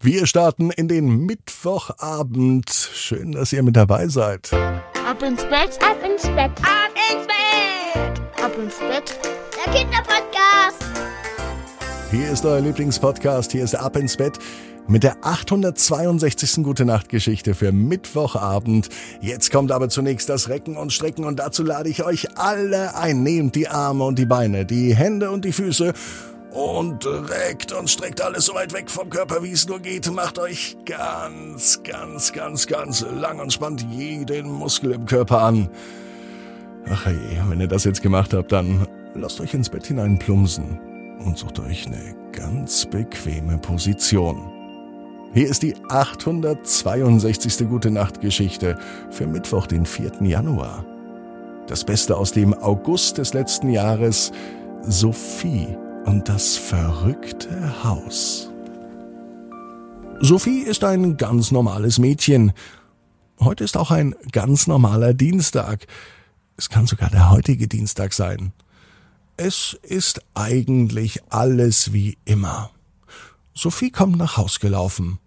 [0.00, 2.70] Wir starten in den Mittwochabend.
[2.70, 4.48] Schön, dass ihr mit dabei seid.
[4.52, 6.52] Ab ins Bett, Ab ins Bett.
[6.62, 8.44] Ab ins Bett.
[8.44, 9.18] ab ins Bett.
[9.56, 10.84] Der Kinderpodcast.
[12.12, 13.50] Hier ist euer Lieblingspodcast.
[13.50, 14.38] Hier ist Ab ins Bett
[14.86, 16.62] mit der 862.
[16.62, 18.90] Gute Nacht Geschichte für Mittwochabend.
[19.20, 23.24] Jetzt kommt aber zunächst das Recken und Strecken und dazu lade ich euch alle ein.
[23.24, 25.92] Nehmt die Arme und die Beine, die Hände und die Füße
[26.58, 30.10] und reckt und streckt alles so weit weg vom Körper, wie es nur geht.
[30.10, 35.70] Macht euch ganz, ganz, ganz, ganz lang und spannt jeden Muskel im Körper an.
[36.90, 37.16] Ach hey,
[37.48, 40.80] wenn ihr das jetzt gemacht habt, dann lasst euch ins Bett hinein plumpsen
[41.24, 44.50] und sucht euch eine ganz bequeme Position.
[45.34, 47.68] Hier ist die 862.
[47.68, 48.76] Gute Nacht Geschichte
[49.10, 50.22] für Mittwoch, den 4.
[50.22, 50.84] Januar.
[51.68, 54.32] Das Beste aus dem August des letzten Jahres,
[54.82, 55.76] Sophie
[56.08, 58.48] und das verrückte Haus.
[60.20, 62.52] Sophie ist ein ganz normales Mädchen.
[63.40, 65.86] Heute ist auch ein ganz normaler Dienstag.
[66.56, 68.52] Es kann sogar der heutige Dienstag sein.
[69.36, 72.70] Es ist eigentlich alles wie immer.
[73.52, 75.18] Sophie kommt nach Haus gelaufen.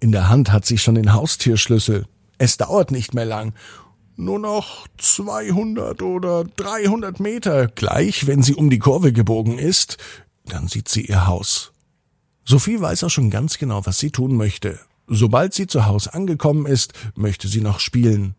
[0.00, 2.06] In der Hand hat sie schon den Haustürschlüssel.
[2.38, 3.52] Es dauert nicht mehr lang.
[4.16, 7.66] Nur noch 200 oder 300 Meter.
[7.68, 9.98] Gleich, wenn sie um die Kurve gebogen ist,
[10.50, 11.72] dann sieht sie ihr Haus.
[12.44, 14.78] Sophie weiß auch schon ganz genau, was sie tun möchte.
[15.06, 18.34] Sobald sie zu Hause angekommen ist, möchte sie noch spielen.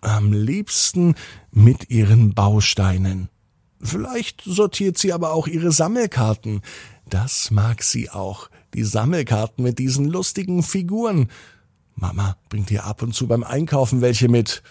[0.00, 1.14] Am liebsten
[1.50, 3.28] mit ihren Bausteinen.
[3.82, 6.62] Vielleicht sortiert sie aber auch ihre Sammelkarten.
[7.08, 8.50] Das mag sie auch.
[8.74, 11.28] Die Sammelkarten mit diesen lustigen Figuren.
[11.94, 14.62] Mama bringt ihr ab und zu beim Einkaufen welche mit.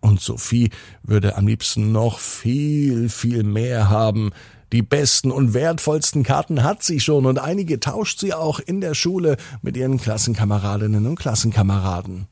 [0.00, 0.70] Und Sophie
[1.02, 4.32] würde am liebsten noch viel, viel mehr haben.
[4.74, 8.94] Die besten und wertvollsten Karten hat sie schon und einige tauscht sie auch in der
[8.94, 12.26] Schule mit ihren Klassenkameradinnen und Klassenkameraden.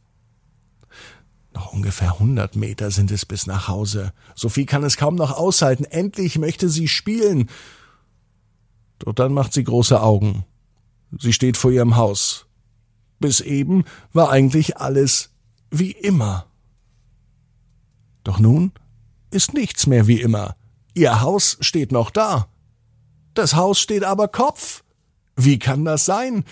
[1.54, 4.12] Noch ungefähr 100 Meter sind es bis nach Hause.
[4.34, 5.84] Sophie kann es kaum noch aushalten.
[5.84, 7.48] Endlich möchte sie spielen.
[8.98, 10.44] Doch dann macht sie große Augen.
[11.16, 12.46] Sie steht vor ihrem Haus.
[13.20, 15.30] Bis eben war eigentlich alles
[15.70, 16.46] wie immer.
[18.24, 18.72] Doch nun
[19.30, 20.56] ist nichts mehr wie immer.
[20.94, 22.48] Ihr Haus steht noch da.
[23.34, 24.82] Das Haus steht aber Kopf.
[25.36, 26.44] Wie kann das sein?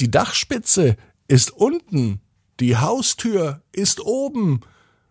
[0.00, 0.96] Die Dachspitze
[1.28, 2.20] ist unten,
[2.60, 4.60] die Haustür ist oben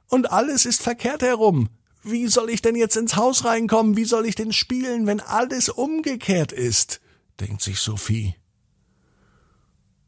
[0.07, 1.69] und alles ist verkehrt herum.
[2.03, 3.97] Wie soll ich denn jetzt ins Haus reinkommen?
[3.97, 7.01] Wie soll ich denn spielen, wenn alles umgekehrt ist?
[7.39, 8.35] denkt sich Sophie.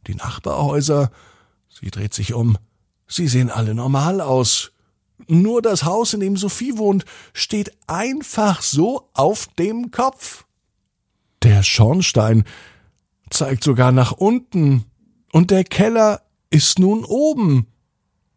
[0.05, 1.11] Die Nachbarhäuser,
[1.69, 2.57] sie dreht sich um,
[3.07, 4.71] sie sehen alle normal aus.
[5.25, 10.45] Nur das Haus, in dem Sophie wohnt, steht einfach so auf dem Kopf.
[11.41, 12.45] Der Schornstein
[13.29, 14.85] zeigt sogar nach unten
[15.31, 17.67] und der Keller ist nun oben.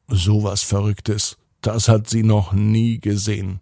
[0.09, 3.61] Sowas Verrücktes, das hat sie noch nie gesehen.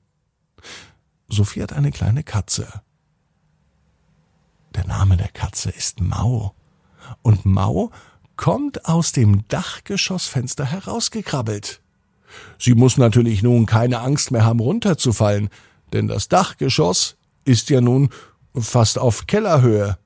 [1.29, 2.83] Sophie hat eine kleine Katze.
[4.75, 6.55] Der Name der Katze ist Mau.
[7.23, 7.91] Und Mau
[8.37, 11.83] kommt aus dem Dachgeschossfenster herausgekrabbelt.
[12.59, 15.49] Sie muss natürlich nun keine Angst mehr haben, runterzufallen,
[15.93, 18.11] denn das Dachgeschoss ist ja nun
[18.55, 19.99] fast auf Kellerhöhe.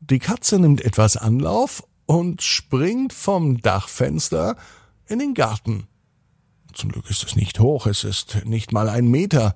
[0.00, 4.56] Die Katze nimmt etwas Anlauf und springt vom Dachfenster
[5.08, 5.86] in den Garten.
[6.74, 9.54] Zum Glück ist es nicht hoch, es ist nicht mal ein Meter.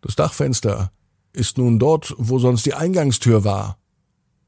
[0.00, 0.92] Das Dachfenster
[1.32, 3.78] ist nun dort, wo sonst die Eingangstür war.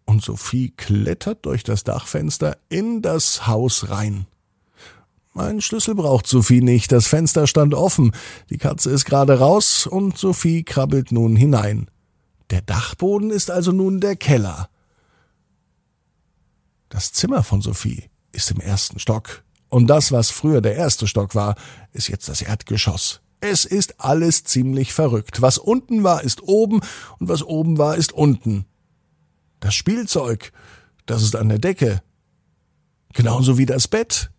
[0.05, 4.27] Und Sophie klettert durch das Dachfenster in das Haus rein.
[5.35, 8.13] Ein Schlüssel braucht Sophie nicht, das Fenster stand offen,
[8.51, 11.89] die Katze ist gerade raus und Sophie krabbelt nun hinein.
[12.51, 14.69] Der Dachboden ist also nun der Keller.
[16.89, 19.45] Das Zimmer von Sophie ist im ersten Stock.
[19.69, 21.55] Und das, was früher der erste Stock war,
[21.93, 23.21] ist jetzt das Erdgeschoss.
[23.41, 25.41] Es ist alles ziemlich verrückt.
[25.41, 26.81] Was unten war, ist oben
[27.19, 28.67] und was oben war, ist unten.
[29.61, 30.53] Das Spielzeug,
[31.07, 32.03] das ist an der Decke.
[33.13, 34.30] Genauso wie das Bett.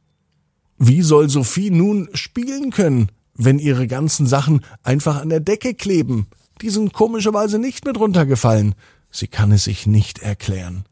[0.84, 6.26] Wie soll Sophie nun spielen können, wenn ihre ganzen Sachen einfach an der Decke kleben?
[6.64, 8.74] Die sind komischerweise nicht mit runtergefallen.
[9.12, 10.86] Sie kann es sich nicht erklären.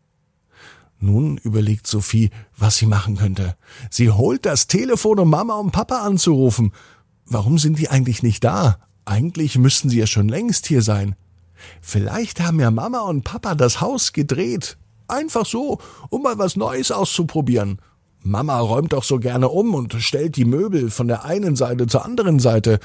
[1.00, 3.56] Nun überlegt Sophie, was sie machen könnte.
[3.90, 6.72] Sie holt das Telefon, um Mama und Papa anzurufen.
[7.26, 8.78] Warum sind die eigentlich nicht da?
[9.06, 11.16] Eigentlich müssten sie ja schon längst hier sein.
[11.82, 14.78] Vielleicht haben ja Mama und Papa das Haus gedreht.
[15.08, 15.80] Einfach so,
[16.12, 17.82] um mal was Neues auszuprobieren.
[18.22, 22.06] Mama räumt doch so gerne um und stellt die Möbel von der einen Seite zur
[22.06, 22.80] anderen Seite.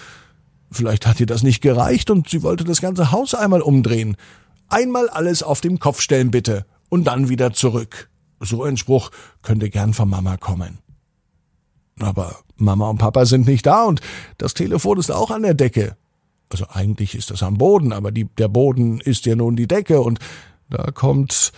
[0.70, 4.16] Vielleicht hat ihr das nicht gereicht und sie wollte das ganze Haus einmal umdrehen.
[4.68, 8.08] Einmal alles auf den Kopf stellen, bitte und dann wieder zurück.
[8.40, 9.10] So ein Spruch
[9.42, 10.78] könnte gern von Mama kommen.
[12.00, 14.00] Aber Mama und Papa sind nicht da und
[14.38, 15.96] das Telefon ist auch an der Decke.
[16.50, 20.00] Also eigentlich ist das am Boden, aber die, der Boden ist ja nun die Decke
[20.00, 20.18] und
[20.70, 21.52] da kommt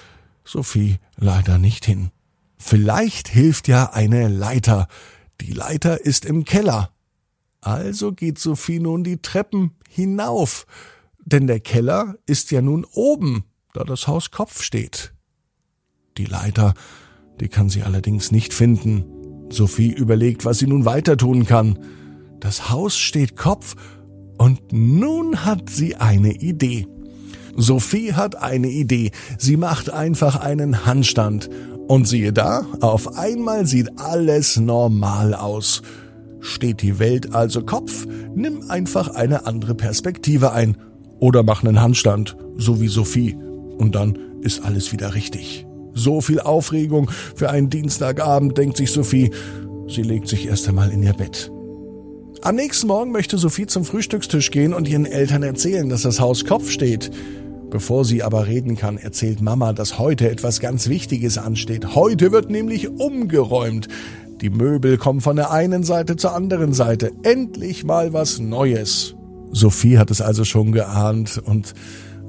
[0.45, 2.11] Sophie leider nicht hin.
[2.59, 4.89] Vielleicht hilft ja eine Leiter.
[5.41, 6.91] Die Leiter ist im Keller.
[7.61, 10.67] Also geht Sophie nun die Treppen hinauf,
[11.25, 15.13] denn der Keller ist ja nun oben, da das Haus Kopf steht.
[16.17, 16.75] Die Leiter,
[17.41, 19.05] die kann sie allerdings nicht finden.
[19.51, 21.79] Sophie überlegt, was sie nun weiter tun kann.
[22.41, 23.75] Das Haus steht Kopf
[24.39, 26.87] und nun hat sie eine Idee.
[27.57, 29.11] Sophie hat eine Idee.
[29.39, 31.49] Sie macht einfach einen Handstand.
[31.89, 35.83] Und siehe da, auf einmal sieht alles normal aus.
[36.41, 40.77] Steht die Welt also Kopf, nimm einfach eine andere Perspektive ein.
[41.19, 43.37] Oder mach einen Handstand, so wie Sophie.
[43.79, 45.67] Und dann ist alles wieder richtig.
[45.95, 49.31] So viel Aufregung für einen Dienstagabend, denkt sich Sophie.
[49.89, 51.51] Sie legt sich erst einmal in ihr Bett.
[52.43, 56.45] Am nächsten Morgen möchte Sophie zum Frühstückstisch gehen und ihren Eltern erzählen, dass das Haus
[56.45, 57.11] Kopf steht.
[57.71, 61.95] Bevor sie aber reden kann, erzählt Mama, dass heute etwas ganz Wichtiges ansteht.
[61.95, 63.89] Heute wird nämlich umgeräumt.
[64.41, 67.11] Die Möbel kommen von der einen Seite zur anderen Seite.
[67.23, 69.17] Endlich mal was Neues.
[69.51, 71.75] Sophie hat es also schon geahnt und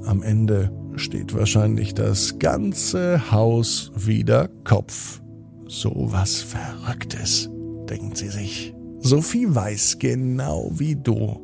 [0.06, 5.20] am Ende steht wahrscheinlich das ganze Haus wieder Kopf.
[5.66, 7.50] So was Verrücktes,
[7.88, 8.74] denkt sie sich.
[9.00, 11.40] Sophie weiß genau wie du.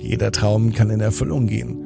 [0.00, 1.85] Jeder Traum kann in Erfüllung gehen.